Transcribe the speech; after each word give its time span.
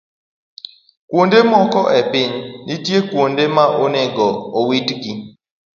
Kuonde 1.09 1.37
moko 1.51 1.81
e 1.99 2.01
piny, 2.11 2.33
nitie 2.65 2.97
kuonde 3.09 3.43
ma 3.55 3.63
onego 3.83 4.27
owitgi. 4.59 5.13